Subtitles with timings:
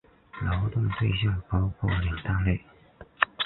[0.41, 2.59] 劳动对象包括两大类。